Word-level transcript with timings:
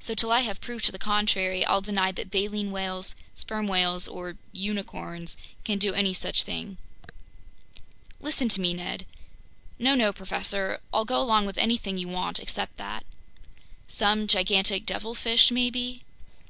So 0.00 0.12
till 0.14 0.30
I 0.30 0.40
have 0.40 0.60
proof 0.60 0.82
to 0.82 0.92
the 0.92 0.98
contrary, 0.98 1.64
I'll 1.64 1.80
deny 1.80 2.12
that 2.12 2.30
baleen 2.30 2.72
whales, 2.72 3.14
sperm 3.34 3.66
whales, 3.66 4.06
or 4.06 4.36
unicorns 4.52 5.34
can 5.64 5.78
do 5.78 5.94
any 5.94 6.12
such 6.12 6.42
thing." 6.42 6.76
"Listen 8.20 8.50
to 8.50 8.60
me, 8.60 8.74
Ned—" 8.74 9.06
"No, 9.78 9.94
no, 9.94 10.12
professor. 10.12 10.78
I'll 10.92 11.06
go 11.06 11.22
along 11.22 11.46
with 11.46 11.56
anything 11.56 11.96
you 11.96 12.08
want 12.08 12.38
except 12.38 12.76
that. 12.76 13.06
Some 13.88 14.26
gigantic 14.26 14.84
devilfish 14.84 15.50
maybe.. 15.50 16.02